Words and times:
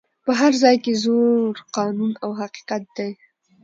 په 0.25 0.31
هر 0.39 0.51
ځای 0.63 0.75
کي 0.83 0.93
زور 1.03 1.53
قانون 1.75 2.11
او 2.23 2.29
حقیقت 2.41 2.83
دی 2.97 3.11